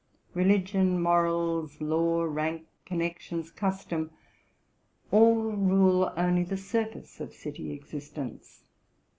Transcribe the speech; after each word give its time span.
Religion, 0.33 0.99
morals, 0.99 1.79
law, 1.79 2.23
rank, 2.23 2.65
connections, 2.87 3.51
custom, 3.51 4.09
all 5.11 5.35
rule 5.51 6.11
only 6.17 6.41
the 6.41 6.57
surface 6.57 7.21
of 7.21 7.31
city 7.31 7.71
existence. 7.71 8.63